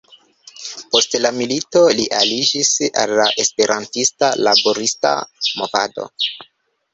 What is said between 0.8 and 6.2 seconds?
Post la milito li aliĝis al la esperantista laborista movado.